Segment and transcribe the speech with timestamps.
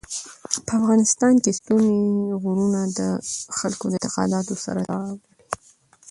[0.65, 1.97] په افغانستان کې ستوني
[2.41, 2.99] غرونه د
[3.59, 5.29] خلکو د اعتقاداتو سره تړاو لري.